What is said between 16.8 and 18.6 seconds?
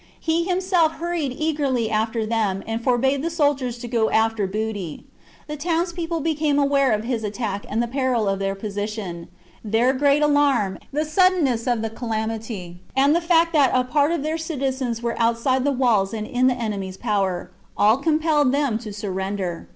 power, all compelled